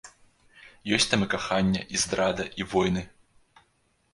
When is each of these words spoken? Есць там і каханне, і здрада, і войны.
Есць 0.95 1.05
там 1.11 1.25
і 1.25 1.27
каханне, 1.33 1.81
і 1.97 2.01
здрада, 2.05 2.43
і 2.63 2.67
войны. 2.73 3.05